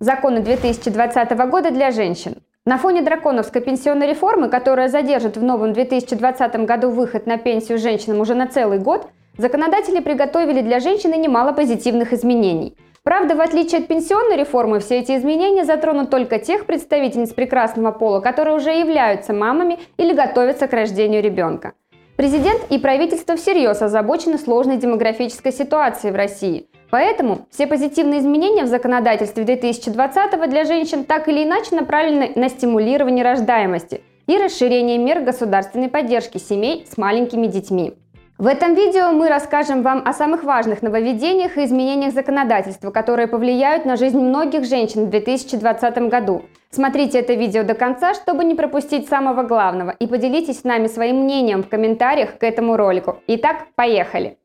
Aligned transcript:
Законы 0.00 0.40
2020 0.40 1.36
года 1.50 1.70
для 1.70 1.90
женщин. 1.90 2.36
На 2.64 2.78
фоне 2.78 3.02
драконовской 3.02 3.60
пенсионной 3.60 4.06
реформы, 4.06 4.48
которая 4.48 4.88
задержит 4.88 5.36
в 5.36 5.42
новом 5.42 5.74
2020 5.74 6.64
году 6.64 6.88
выход 6.88 7.26
на 7.26 7.36
пенсию 7.36 7.76
женщинам 7.76 8.20
уже 8.20 8.34
на 8.34 8.46
целый 8.46 8.78
год, 8.78 9.10
законодатели 9.36 10.00
приготовили 10.00 10.62
для 10.62 10.80
женщины 10.80 11.16
немало 11.16 11.52
позитивных 11.52 12.14
изменений. 12.14 12.78
Правда, 13.02 13.34
в 13.34 13.42
отличие 13.42 13.82
от 13.82 13.88
пенсионной 13.88 14.38
реформы, 14.38 14.80
все 14.80 15.00
эти 15.00 15.14
изменения 15.18 15.66
затронут 15.66 16.08
только 16.08 16.38
тех 16.38 16.64
представительниц 16.64 17.34
прекрасного 17.34 17.92
пола, 17.92 18.20
которые 18.20 18.56
уже 18.56 18.70
являются 18.70 19.34
мамами 19.34 19.80
или 19.98 20.14
готовятся 20.14 20.66
к 20.66 20.72
рождению 20.72 21.22
ребенка. 21.22 21.74
Президент 22.16 22.62
и 22.70 22.78
правительство 22.78 23.36
всерьез 23.36 23.82
озабочены 23.82 24.38
сложной 24.38 24.78
демографической 24.78 25.52
ситуацией 25.52 26.14
в 26.14 26.16
России. 26.16 26.68
Поэтому 26.90 27.46
все 27.50 27.66
позитивные 27.66 28.20
изменения 28.20 28.64
в 28.64 28.68
законодательстве 28.68 29.44
2020 29.44 30.50
для 30.50 30.64
женщин 30.64 31.04
так 31.04 31.28
или 31.28 31.44
иначе 31.44 31.76
направлены 31.76 32.32
на 32.34 32.48
стимулирование 32.48 33.24
рождаемости 33.24 34.02
и 34.26 34.36
расширение 34.36 34.98
мер 34.98 35.20
государственной 35.20 35.88
поддержки 35.88 36.38
семей 36.38 36.86
с 36.90 36.96
маленькими 36.96 37.46
детьми. 37.46 37.94
В 38.38 38.46
этом 38.46 38.74
видео 38.74 39.12
мы 39.12 39.28
расскажем 39.28 39.82
вам 39.82 40.02
о 40.06 40.14
самых 40.14 40.44
важных 40.44 40.80
нововведениях 40.80 41.58
и 41.58 41.64
изменениях 41.64 42.14
законодательства, 42.14 42.90
которые 42.90 43.28
повлияют 43.28 43.84
на 43.84 43.96
жизнь 43.96 44.18
многих 44.18 44.64
женщин 44.64 45.04
в 45.04 45.10
2020 45.10 45.98
году. 46.08 46.44
Смотрите 46.70 47.18
это 47.18 47.34
видео 47.34 47.64
до 47.64 47.74
конца, 47.74 48.14
чтобы 48.14 48.44
не 48.44 48.54
пропустить 48.54 49.08
самого 49.08 49.42
главного, 49.42 49.90
и 49.90 50.06
поделитесь 50.06 50.60
с 50.60 50.64
нами 50.64 50.86
своим 50.86 51.24
мнением 51.24 51.62
в 51.62 51.68
комментариях 51.68 52.38
к 52.38 52.42
этому 52.42 52.78
ролику. 52.78 53.18
Итак, 53.26 53.66
поехали! 53.74 54.39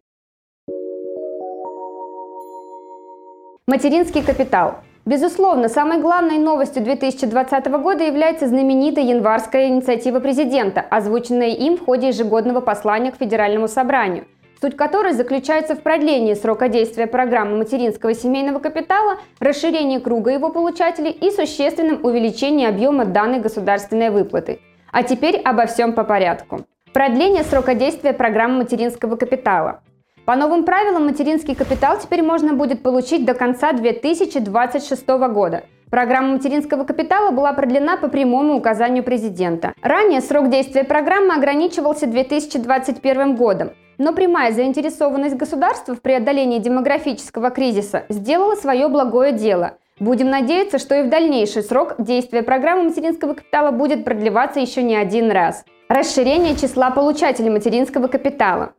Материнский 3.67 4.21
капитал. 4.21 4.75
Безусловно, 5.05 5.69
самой 5.69 5.99
главной 5.99 6.37
новостью 6.37 6.83
2020 6.83 7.65
года 7.81 8.03
является 8.03 8.47
знаменитая 8.47 9.05
январская 9.05 9.69
инициатива 9.69 10.19
президента, 10.19 10.81
озвученная 10.81 11.49
им 11.49 11.75
в 11.75 11.83
ходе 11.83 12.09
ежегодного 12.09 12.61
послания 12.61 13.11
к 13.11 13.17
Федеральному 13.17 13.67
собранию, 13.67 14.25
суть 14.61 14.77
которой 14.77 15.13
заключается 15.13 15.73
в 15.73 15.81
продлении 15.81 16.35
срока 16.35 16.69
действия 16.69 17.07
программы 17.07 17.57
материнского 17.57 18.13
семейного 18.13 18.59
капитала, 18.59 19.17
расширении 19.39 19.97
круга 19.97 20.29
его 20.29 20.51
получателей 20.51 21.09
и 21.09 21.31
существенном 21.31 22.05
увеличении 22.05 22.67
объема 22.67 23.05
данной 23.05 23.39
государственной 23.39 24.11
выплаты. 24.11 24.59
А 24.91 25.01
теперь 25.01 25.37
обо 25.37 25.65
всем 25.65 25.93
по 25.93 26.03
порядку. 26.03 26.67
Продление 26.93 27.43
срока 27.43 27.73
действия 27.73 28.13
программы 28.13 28.57
материнского 28.57 29.15
капитала. 29.15 29.81
По 30.25 30.35
новым 30.35 30.63
правилам 30.63 31.05
материнский 31.05 31.53
капитал 31.53 31.99
теперь 31.99 32.23
можно 32.23 32.53
будет 32.53 32.81
получить 32.81 33.25
до 33.25 33.35
конца 33.35 33.73
2026 33.73 35.07
года. 35.07 35.65
Программа 35.91 36.33
материнского 36.33 36.83
капитала 36.83 37.29
была 37.29 37.53
продлена 37.53 37.95
по 37.95 38.07
прямому 38.07 38.55
указанию 38.55 39.03
президента. 39.03 39.73
Ранее 39.83 40.21
срок 40.21 40.49
действия 40.49 40.83
программы 40.83 41.35
ограничивался 41.35 42.07
2021 42.07 43.35
годом, 43.35 43.73
но 43.99 44.13
прямая 44.13 44.51
заинтересованность 44.51 45.35
государства 45.35 45.93
в 45.93 46.01
преодолении 46.01 46.57
демографического 46.57 47.51
кризиса 47.51 48.05
сделала 48.09 48.55
свое 48.55 48.87
благое 48.87 49.31
дело. 49.31 49.77
Будем 49.99 50.31
надеяться, 50.31 50.79
что 50.79 50.95
и 50.95 51.03
в 51.03 51.09
дальнейший 51.09 51.61
срок 51.61 51.95
действия 51.99 52.41
программы 52.41 52.85
материнского 52.85 53.35
капитала 53.35 53.69
будет 53.69 54.03
продлеваться 54.03 54.59
еще 54.59 54.81
не 54.81 54.95
один 54.95 55.29
раз. 55.29 55.63
Расширение 55.87 56.55
числа 56.55 56.89
получателей 56.89 57.51
материнского 57.51 58.07
капитала. 58.07 58.73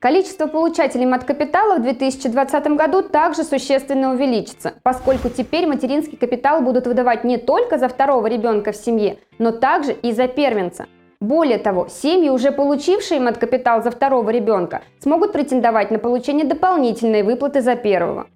Количество 0.00 0.46
получателей 0.46 1.04
мат-капитала 1.04 1.76
в 1.76 1.82
2020 1.82 2.68
году 2.68 3.02
также 3.02 3.44
существенно 3.44 4.14
увеличится, 4.14 4.72
поскольку 4.82 5.28
теперь 5.28 5.66
материнский 5.66 6.16
капитал 6.16 6.62
будут 6.62 6.86
выдавать 6.86 7.22
не 7.22 7.36
только 7.36 7.76
за 7.76 7.86
второго 7.86 8.26
ребенка 8.26 8.72
в 8.72 8.76
семье, 8.76 9.18
но 9.38 9.50
также 9.50 9.92
и 9.92 10.12
за 10.12 10.26
первенца. 10.26 10.86
Более 11.20 11.58
того, 11.58 11.86
семьи, 11.90 12.30
уже 12.30 12.50
получившие 12.50 13.20
мат-капитал 13.20 13.82
за 13.82 13.90
второго 13.90 14.30
ребенка, 14.30 14.80
смогут 15.00 15.32
претендовать 15.32 15.90
на 15.90 15.98
получение 15.98 16.46
дополнительной 16.46 17.22
выплаты 17.22 17.60
за 17.60 17.76
первого. 17.76 18.28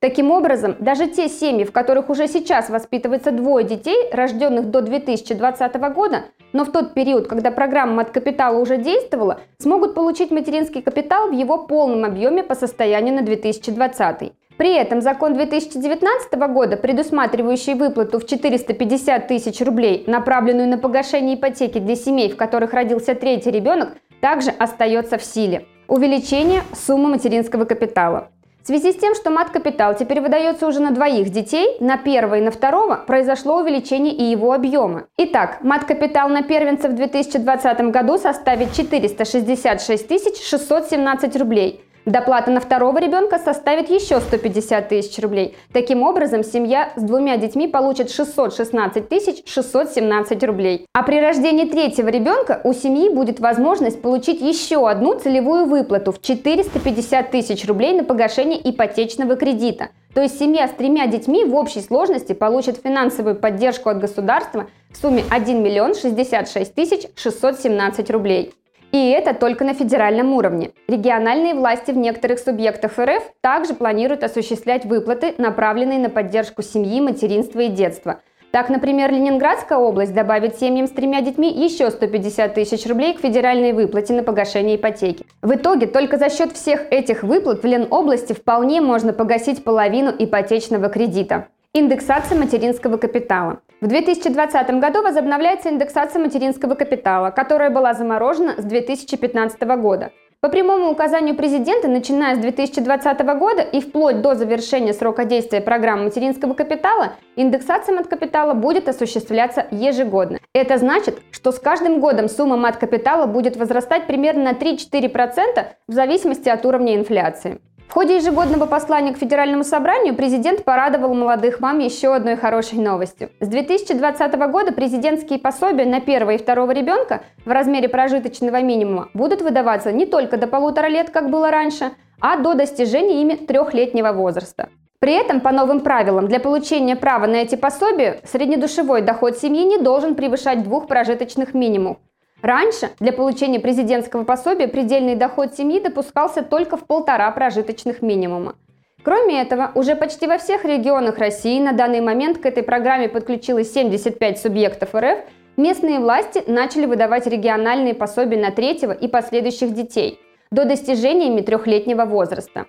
Таким 0.00 0.30
образом, 0.30 0.76
даже 0.78 1.08
те 1.08 1.28
семьи, 1.28 1.64
в 1.64 1.72
которых 1.72 2.08
уже 2.08 2.28
сейчас 2.28 2.70
воспитывается 2.70 3.32
двое 3.32 3.66
детей, 3.66 4.08
рожденных 4.12 4.70
до 4.70 4.80
2020 4.80 5.74
года, 5.92 6.26
но 6.52 6.64
в 6.64 6.70
тот 6.70 6.94
период, 6.94 7.26
когда 7.26 7.50
программа 7.50 8.02
от 8.02 8.10
капитала 8.10 8.58
уже 8.58 8.76
действовала, 8.76 9.40
смогут 9.58 9.96
получить 9.96 10.30
материнский 10.30 10.82
капитал 10.82 11.28
в 11.28 11.32
его 11.32 11.66
полном 11.66 12.04
объеме 12.04 12.44
по 12.44 12.54
состоянию 12.54 13.12
на 13.12 13.22
2020. 13.22 14.32
При 14.56 14.72
этом 14.72 15.00
закон 15.00 15.34
2019 15.34 16.32
года, 16.52 16.76
предусматривающий 16.76 17.74
выплату 17.74 18.20
в 18.20 18.26
450 18.26 19.26
тысяч 19.26 19.60
рублей, 19.60 20.04
направленную 20.06 20.68
на 20.68 20.78
погашение 20.78 21.34
ипотеки 21.34 21.78
для 21.78 21.96
семей, 21.96 22.30
в 22.30 22.36
которых 22.36 22.72
родился 22.72 23.16
третий 23.16 23.50
ребенок, 23.50 23.96
также 24.20 24.50
остается 24.50 25.18
в 25.18 25.24
силе. 25.24 25.66
Увеличение 25.88 26.62
суммы 26.72 27.08
материнского 27.08 27.64
капитала. 27.64 28.30
В 28.68 28.70
связи 28.70 28.92
с 28.92 28.96
тем, 28.96 29.14
что 29.14 29.30
мат-капитал 29.30 29.96
теперь 29.96 30.20
выдается 30.20 30.66
уже 30.66 30.80
на 30.80 30.90
двоих 30.90 31.30
детей, 31.30 31.78
на 31.80 31.96
первого 31.96 32.34
и 32.34 32.42
на 32.42 32.50
второго 32.50 32.96
произошло 32.96 33.60
увеличение 33.62 34.12
и 34.12 34.24
его 34.24 34.52
объема. 34.52 35.04
Итак, 35.16 35.62
мат-капитал 35.62 36.28
на 36.28 36.42
первенца 36.42 36.90
в 36.90 36.94
2020 36.94 37.80
году 37.90 38.18
составит 38.18 38.74
466 38.74 40.46
617 40.46 41.36
рублей– 41.36 41.80
Доплата 42.08 42.50
на 42.50 42.60
второго 42.60 42.96
ребенка 42.96 43.38
составит 43.38 43.90
еще 43.90 44.18
150 44.18 44.88
тысяч 44.88 45.18
рублей. 45.22 45.54
Таким 45.74 46.02
образом, 46.02 46.42
семья 46.42 46.90
с 46.96 47.02
двумя 47.02 47.36
детьми 47.36 47.68
получит 47.68 48.10
616 48.10 49.10
тысяч 49.10 49.42
617 49.44 50.42
рублей. 50.44 50.86
А 50.94 51.02
при 51.02 51.20
рождении 51.20 51.66
третьего 51.66 52.08
ребенка 52.08 52.62
у 52.64 52.72
семьи 52.72 53.10
будет 53.10 53.40
возможность 53.40 54.00
получить 54.00 54.40
еще 54.40 54.88
одну 54.88 55.18
целевую 55.18 55.66
выплату 55.66 56.12
в 56.12 56.22
450 56.22 57.30
тысяч 57.30 57.66
рублей 57.66 57.92
на 57.92 58.04
погашение 58.04 58.58
ипотечного 58.70 59.36
кредита. 59.36 59.90
То 60.14 60.22
есть 60.22 60.38
семья 60.38 60.66
с 60.66 60.70
тремя 60.70 61.08
детьми 61.08 61.44
в 61.44 61.54
общей 61.54 61.82
сложности 61.82 62.32
получит 62.32 62.80
финансовую 62.82 63.36
поддержку 63.36 63.90
от 63.90 64.00
государства 64.00 64.68
в 64.90 64.96
сумме 64.96 65.24
1 65.28 65.62
миллион 65.62 65.94
66 65.94 66.74
тысяч 66.74 67.02
617 67.16 68.10
рублей. 68.10 68.54
И 68.92 69.10
это 69.10 69.34
только 69.34 69.64
на 69.64 69.74
федеральном 69.74 70.32
уровне. 70.32 70.70
Региональные 70.88 71.54
власти 71.54 71.90
в 71.90 71.96
некоторых 71.96 72.38
субъектах 72.38 72.98
РФ 72.98 73.22
также 73.42 73.74
планируют 73.74 74.24
осуществлять 74.24 74.86
выплаты, 74.86 75.34
направленные 75.36 75.98
на 75.98 76.08
поддержку 76.08 76.62
семьи, 76.62 77.00
материнства 77.00 77.60
и 77.60 77.68
детства. 77.68 78.20
Так, 78.50 78.70
например, 78.70 79.12
Ленинградская 79.12 79.76
область 79.76 80.14
добавит 80.14 80.58
семьям 80.58 80.86
с 80.86 80.90
тремя 80.90 81.20
детьми 81.20 81.52
еще 81.52 81.90
150 81.90 82.54
тысяч 82.54 82.86
рублей 82.86 83.12
к 83.12 83.20
федеральной 83.20 83.74
выплате 83.74 84.14
на 84.14 84.22
погашение 84.22 84.76
ипотеки. 84.76 85.26
В 85.42 85.54
итоге 85.54 85.86
только 85.86 86.16
за 86.16 86.30
счет 86.30 86.52
всех 86.52 86.90
этих 86.90 87.22
выплат 87.22 87.62
в 87.62 87.66
Ленобласти 87.66 88.32
вполне 88.32 88.80
можно 88.80 89.12
погасить 89.12 89.64
половину 89.64 90.10
ипотечного 90.18 90.88
кредита. 90.88 91.48
Индексация 91.74 92.36
материнского 92.36 92.96
капитала. 92.96 93.60
В 93.80 93.86
2020 93.86 94.80
году 94.80 95.02
возобновляется 95.02 95.68
индексация 95.68 96.18
материнского 96.20 96.74
капитала, 96.74 97.30
которая 97.30 97.70
была 97.70 97.94
заморожена 97.94 98.54
с 98.58 98.64
2015 98.64 99.60
года. 99.80 100.10
По 100.40 100.48
прямому 100.48 100.90
указанию 100.90 101.36
президента, 101.36 101.86
начиная 101.86 102.34
с 102.34 102.38
2020 102.38 103.20
года 103.38 103.62
и 103.62 103.80
вплоть 103.80 104.22
до 104.22 104.34
завершения 104.34 104.92
срока 104.94 105.24
действия 105.24 105.60
программы 105.60 106.04
материнского 106.04 106.54
капитала, 106.54 107.12
индексация 107.36 107.94
мат-капитала 107.94 108.54
будет 108.54 108.88
осуществляться 108.88 109.66
ежегодно. 109.70 110.38
Это 110.54 110.78
значит, 110.78 111.20
что 111.30 111.52
с 111.52 111.60
каждым 111.60 112.00
годом 112.00 112.28
сумма 112.28 112.56
мат-капитала 112.56 113.26
будет 113.26 113.56
возрастать 113.56 114.08
примерно 114.08 114.44
на 114.44 114.52
3-4% 114.52 115.66
в 115.86 115.92
зависимости 115.92 116.48
от 116.48 116.64
уровня 116.64 116.96
инфляции. 116.96 117.60
В 117.88 117.94
ходе 117.94 118.16
ежегодного 118.16 118.66
послания 118.66 119.14
к 119.14 119.18
Федеральному 119.18 119.64
собранию 119.64 120.14
президент 120.14 120.62
порадовал 120.62 121.14
молодых 121.14 121.60
мам 121.60 121.78
еще 121.78 122.14
одной 122.14 122.36
хорошей 122.36 122.78
новостью. 122.78 123.30
С 123.40 123.48
2020 123.48 124.34
года 124.50 124.72
президентские 124.72 125.38
пособия 125.38 125.86
на 125.86 126.02
первого 126.02 126.32
и 126.32 126.38
второго 126.38 126.72
ребенка 126.72 127.22
в 127.46 127.50
размере 127.50 127.88
прожиточного 127.88 128.60
минимума 128.60 129.08
будут 129.14 129.40
выдаваться 129.40 129.90
не 129.90 130.04
только 130.04 130.36
до 130.36 130.46
полутора 130.46 130.88
лет, 130.88 131.08
как 131.08 131.30
было 131.30 131.50
раньше, 131.50 131.92
а 132.20 132.36
до 132.36 132.52
достижения 132.52 133.22
ими 133.22 133.36
трехлетнего 133.36 134.12
возраста. 134.12 134.68
При 134.98 135.14
этом, 135.14 135.40
по 135.40 135.50
новым 135.50 135.80
правилам, 135.80 136.28
для 136.28 136.40
получения 136.40 136.94
права 136.94 137.26
на 137.26 137.36
эти 137.36 137.54
пособия 137.54 138.20
среднедушевой 138.24 139.00
доход 139.00 139.38
семьи 139.38 139.64
не 139.64 139.78
должен 139.78 140.14
превышать 140.14 140.62
двух 140.62 140.88
прожиточных 140.88 141.54
минимумов. 141.54 141.96
Раньше 142.42 142.90
для 143.00 143.12
получения 143.12 143.58
президентского 143.58 144.24
пособия 144.24 144.68
предельный 144.68 145.16
доход 145.16 145.54
семьи 145.54 145.80
допускался 145.80 146.42
только 146.42 146.76
в 146.76 146.84
полтора 146.84 147.30
прожиточных 147.32 148.00
минимума. 148.00 148.54
Кроме 149.02 149.40
этого, 149.40 149.72
уже 149.74 149.96
почти 149.96 150.26
во 150.26 150.38
всех 150.38 150.64
регионах 150.64 151.18
России 151.18 151.60
на 151.60 151.72
данный 151.72 152.00
момент 152.00 152.38
к 152.38 152.46
этой 152.46 152.62
программе 152.62 153.08
подключилось 153.08 153.72
75 153.72 154.38
субъектов 154.38 154.94
РФ, 154.94 155.18
местные 155.56 155.98
власти 155.98 156.42
начали 156.46 156.86
выдавать 156.86 157.26
региональные 157.26 157.94
пособия 157.94 158.38
на 158.38 158.50
третьего 158.50 158.92
и 158.92 159.08
последующих 159.08 159.74
детей 159.74 160.20
до 160.50 160.64
достижения 160.64 161.26
ими 161.28 161.40
трехлетнего 161.40 162.04
возраста. 162.04 162.66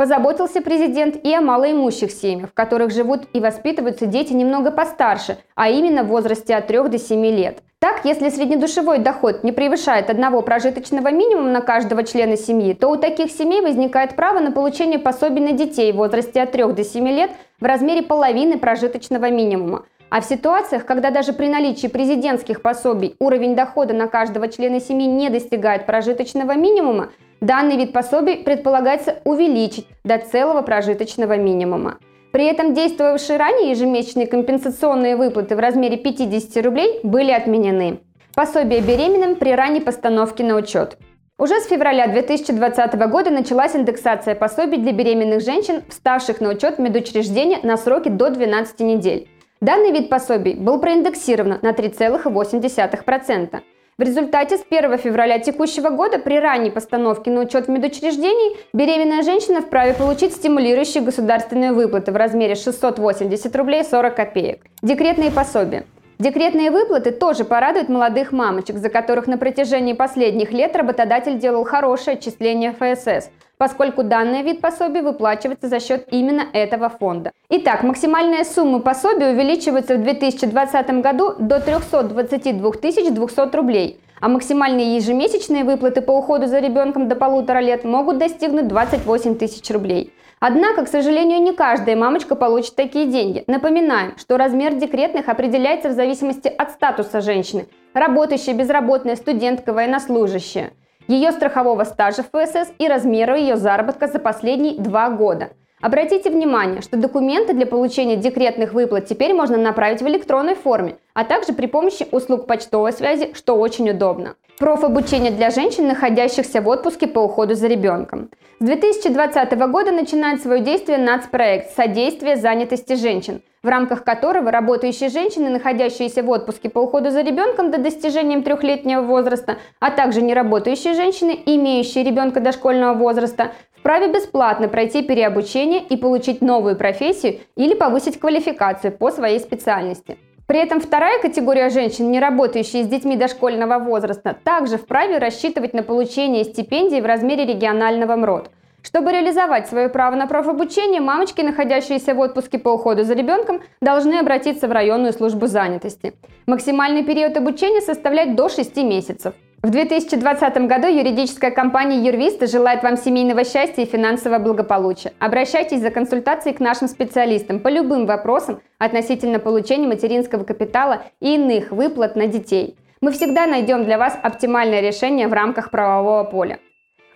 Позаботился 0.00 0.62
президент 0.62 1.22
и 1.26 1.34
о 1.34 1.42
малоимущих 1.42 2.10
семьях, 2.10 2.48
в 2.48 2.54
которых 2.54 2.90
живут 2.90 3.24
и 3.34 3.38
воспитываются 3.38 4.06
дети 4.06 4.32
немного 4.32 4.70
постарше, 4.70 5.36
а 5.54 5.68
именно 5.68 6.04
в 6.04 6.06
возрасте 6.06 6.54
от 6.54 6.68
3 6.68 6.88
до 6.88 6.98
7 6.98 7.26
лет. 7.26 7.58
Так, 7.80 8.06
если 8.06 8.30
среднедушевой 8.30 9.00
доход 9.00 9.44
не 9.44 9.52
превышает 9.52 10.08
одного 10.08 10.40
прожиточного 10.40 11.10
минимума 11.10 11.50
на 11.50 11.60
каждого 11.60 12.02
члена 12.02 12.38
семьи, 12.38 12.72
то 12.72 12.88
у 12.88 12.96
таких 12.96 13.30
семей 13.30 13.60
возникает 13.60 14.16
право 14.16 14.40
на 14.40 14.52
получение 14.52 14.98
пособий 14.98 15.42
на 15.42 15.52
детей 15.52 15.92
в 15.92 15.96
возрасте 15.96 16.40
от 16.40 16.52
3 16.52 16.72
до 16.72 16.82
7 16.82 17.06
лет 17.06 17.32
в 17.60 17.66
размере 17.66 18.00
половины 18.00 18.58
прожиточного 18.58 19.28
минимума. 19.28 19.84
А 20.08 20.22
в 20.22 20.24
ситуациях, 20.24 20.86
когда 20.86 21.10
даже 21.10 21.34
при 21.34 21.48
наличии 21.48 21.88
президентских 21.88 22.62
пособий 22.62 23.16
уровень 23.18 23.54
дохода 23.54 23.92
на 23.92 24.08
каждого 24.08 24.48
члена 24.48 24.80
семьи 24.80 25.06
не 25.06 25.28
достигает 25.28 25.84
прожиточного 25.84 26.56
минимума, 26.56 27.10
Данный 27.40 27.76
вид 27.76 27.92
пособий 27.92 28.36
предполагается 28.36 29.20
увеличить 29.24 29.86
до 30.04 30.18
целого 30.18 30.60
прожиточного 30.60 31.38
минимума. 31.38 31.98
При 32.32 32.44
этом 32.44 32.74
действовавшие 32.74 33.38
ранее 33.38 33.70
ежемесячные 33.70 34.26
компенсационные 34.26 35.16
выплаты 35.16 35.56
в 35.56 35.58
размере 35.58 35.96
50 35.96 36.64
рублей 36.64 37.00
были 37.02 37.32
отменены. 37.32 38.00
Пособие 38.34 38.82
беременным 38.82 39.36
при 39.36 39.52
ранней 39.52 39.80
постановке 39.80 40.44
на 40.44 40.56
учет. 40.56 40.98
Уже 41.38 41.58
с 41.60 41.66
февраля 41.66 42.06
2020 42.06 42.94
года 43.08 43.30
началась 43.30 43.74
индексация 43.74 44.34
пособий 44.34 44.76
для 44.76 44.92
беременных 44.92 45.40
женщин, 45.40 45.82
вставших 45.88 46.42
на 46.42 46.50
учет 46.50 46.76
в 46.76 46.80
медучреждения 46.80 47.60
на 47.62 47.78
сроки 47.78 48.10
до 48.10 48.28
12 48.28 48.80
недель. 48.80 49.28
Данный 49.62 49.90
вид 49.90 50.10
пособий 50.10 50.54
был 50.54 50.78
проиндексирован 50.78 51.58
на 51.62 51.70
3,8%. 51.70 53.60
В 54.00 54.02
результате 54.02 54.56
с 54.56 54.64
1 54.66 54.96
февраля 54.96 55.38
текущего 55.38 55.90
года 55.90 56.18
при 56.18 56.38
ранней 56.38 56.70
постановке 56.70 57.30
на 57.30 57.42
учет 57.42 57.66
в 57.66 57.68
медучреждении 57.68 58.56
беременная 58.72 59.22
женщина 59.22 59.60
вправе 59.60 59.92
получить 59.92 60.32
стимулирующие 60.32 61.02
государственные 61.02 61.72
выплаты 61.72 62.10
в 62.10 62.16
размере 62.16 62.54
680 62.54 63.54
рублей 63.56 63.84
40 63.84 64.16
копеек. 64.16 64.62
Декретные 64.80 65.30
пособия. 65.30 65.84
Декретные 66.18 66.70
выплаты 66.70 67.10
тоже 67.10 67.44
порадуют 67.44 67.90
молодых 67.90 68.32
мамочек, 68.32 68.78
за 68.78 68.88
которых 68.88 69.26
на 69.26 69.36
протяжении 69.36 69.92
последних 69.92 70.50
лет 70.52 70.74
работодатель 70.76 71.38
делал 71.38 71.64
хорошее 71.64 72.16
отчисление 72.16 72.72
ФСС– 72.72 73.28
поскольку 73.60 74.02
данный 74.02 74.40
вид 74.40 74.62
пособия 74.62 75.02
выплачивается 75.02 75.68
за 75.68 75.80
счет 75.80 76.06
именно 76.10 76.44
этого 76.54 76.88
фонда. 76.88 77.32
Итак, 77.50 77.82
максимальная 77.82 78.42
сумма 78.44 78.80
пособия 78.80 79.32
увеличивается 79.32 79.96
в 79.96 80.02
2020 80.02 81.02
году 81.02 81.34
до 81.38 81.60
322 81.60 82.70
200 82.72 83.54
рублей, 83.54 84.00
а 84.18 84.30
максимальные 84.30 84.96
ежемесячные 84.96 85.64
выплаты 85.64 86.00
по 86.00 86.12
уходу 86.12 86.46
за 86.46 86.58
ребенком 86.58 87.06
до 87.06 87.16
полутора 87.16 87.58
лет 87.58 87.84
могут 87.84 88.16
достигнуть 88.16 88.66
28 88.66 89.34
тысяч 89.34 89.70
рублей. 89.70 90.14
Однако, 90.38 90.86
к 90.86 90.88
сожалению, 90.88 91.42
не 91.42 91.52
каждая 91.52 91.96
мамочка 91.96 92.36
получит 92.36 92.76
такие 92.76 93.08
деньги. 93.08 93.44
Напоминаем, 93.46 94.14
что 94.16 94.38
размер 94.38 94.72
декретных 94.72 95.28
определяется 95.28 95.90
в 95.90 95.92
зависимости 95.92 96.48
от 96.48 96.70
статуса 96.70 97.20
женщины– 97.20 97.66
работающая, 97.92 98.54
безработная, 98.54 99.16
студентка, 99.16 99.74
военнослужащая– 99.74 100.70
ее 101.10 101.32
страхового 101.32 101.84
стажа 101.84 102.22
в 102.22 102.28
ФСС 102.28 102.70
и 102.78 102.86
размера 102.86 103.36
ее 103.36 103.56
заработка 103.56 104.06
за 104.06 104.20
последние 104.20 104.78
два 104.78 105.10
года. 105.10 105.50
Обратите 105.80 106.28
внимание, 106.28 106.82
что 106.82 106.98
документы 106.98 107.54
для 107.54 107.64
получения 107.64 108.16
декретных 108.16 108.74
выплат 108.74 109.06
теперь 109.06 109.32
можно 109.32 109.56
направить 109.56 110.02
в 110.02 110.08
электронной 110.08 110.54
форме, 110.54 110.96
а 111.14 111.24
также 111.24 111.54
при 111.54 111.66
помощи 111.66 112.06
услуг 112.12 112.46
почтовой 112.46 112.92
связи, 112.92 113.32
что 113.34 113.56
очень 113.56 113.88
удобно. 113.88 114.34
Профобучение 114.58 115.30
для 115.30 115.48
женщин, 115.48 115.88
находящихся 115.88 116.60
в 116.60 116.68
отпуске 116.68 117.06
по 117.06 117.20
уходу 117.20 117.54
за 117.54 117.66
ребенком. 117.66 118.28
С 118.58 118.64
2020 118.66 119.56
года 119.70 119.90
начинает 119.90 120.42
свое 120.42 120.62
действие 120.62 120.98
нацпроект 120.98 121.74
«Содействие 121.74 122.36
занятости 122.36 122.92
женщин», 122.92 123.40
в 123.62 123.68
рамках 123.68 124.04
которого 124.04 124.50
работающие 124.50 125.08
женщины, 125.08 125.48
находящиеся 125.48 126.22
в 126.22 126.28
отпуске 126.28 126.68
по 126.68 126.80
уходу 126.80 127.10
за 127.10 127.22
ребенком 127.22 127.70
до 127.70 127.78
достижения 127.78 128.42
трехлетнего 128.42 129.00
возраста, 129.00 129.56
а 129.80 129.90
также 129.90 130.20
неработающие 130.20 130.92
женщины, 130.92 131.38
имеющие 131.46 132.04
ребенка 132.04 132.40
дошкольного 132.40 132.92
возраста, 132.92 133.52
вправе 133.80 134.08
бесплатно 134.08 134.68
пройти 134.68 135.02
переобучение 135.02 135.82
и 135.82 135.96
получить 135.96 136.42
новую 136.42 136.76
профессию 136.76 137.40
или 137.56 137.74
повысить 137.74 138.20
квалификацию 138.20 138.92
по 138.92 139.10
своей 139.10 139.40
специальности. 139.40 140.18
При 140.46 140.58
этом 140.58 140.80
вторая 140.80 141.20
категория 141.20 141.70
женщин, 141.70 142.10
не 142.10 142.20
работающие 142.20 142.84
с 142.84 142.88
детьми 142.88 143.16
дошкольного 143.16 143.78
возраста, 143.78 144.36
также 144.44 144.76
вправе 144.78 145.18
рассчитывать 145.18 145.74
на 145.74 145.82
получение 145.82 146.44
стипендий 146.44 147.00
в 147.00 147.06
размере 147.06 147.46
регионального 147.46 148.16
МРОД. 148.16 148.50
Чтобы 148.82 149.12
реализовать 149.12 149.68
свое 149.68 149.88
право 149.88 150.16
на 150.16 150.26
профобучение, 150.26 151.00
мамочки, 151.00 151.42
находящиеся 151.42 152.14
в 152.14 152.20
отпуске 152.20 152.58
по 152.58 152.70
уходу 152.70 153.04
за 153.04 153.14
ребенком, 153.14 153.60
должны 153.80 154.14
обратиться 154.14 154.68
в 154.68 154.72
районную 154.72 155.12
службу 155.12 155.46
занятости. 155.46 156.14
Максимальный 156.46 157.04
период 157.04 157.36
обучения 157.36 157.80
составляет 157.80 158.34
до 158.34 158.48
6 158.48 158.76
месяцев. 158.78 159.34
В 159.62 159.68
2020 159.68 160.66
году 160.66 160.86
юридическая 160.86 161.50
компания 161.50 162.02
Юрвиста 162.02 162.46
желает 162.46 162.82
вам 162.82 162.96
семейного 162.96 163.44
счастья 163.44 163.82
и 163.82 163.86
финансового 163.86 164.38
благополучия. 164.38 165.12
Обращайтесь 165.18 165.82
за 165.82 165.90
консультацией 165.90 166.56
к 166.56 166.60
нашим 166.60 166.88
специалистам 166.88 167.60
по 167.60 167.68
любым 167.68 168.06
вопросам 168.06 168.62
относительно 168.78 169.38
получения 169.38 169.86
материнского 169.86 170.44
капитала 170.44 171.02
и 171.20 171.34
иных 171.34 171.72
выплат 171.72 172.16
на 172.16 172.26
детей. 172.26 172.78
Мы 173.02 173.12
всегда 173.12 173.46
найдем 173.46 173.84
для 173.84 173.98
вас 173.98 174.18
оптимальное 174.22 174.80
решение 174.80 175.28
в 175.28 175.34
рамках 175.34 175.70
правового 175.70 176.24
поля. 176.24 176.58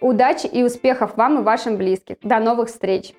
Удачи 0.02 0.46
и 0.46 0.62
успехов 0.62 1.16
вам 1.16 1.40
и 1.40 1.42
вашим 1.42 1.78
близким. 1.78 2.16
До 2.22 2.40
новых 2.40 2.68
встреч! 2.68 3.14